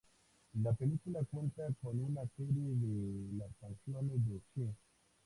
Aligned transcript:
La 0.63 0.73
película 0.73 1.19
cuenta 1.29 1.61
con 1.79 1.99
una 2.03 2.23
serie 2.35 2.69
de 2.75 3.37
las 3.37 3.51
canciones 3.59 4.15
de 4.27 4.41
Shi. 4.55 4.67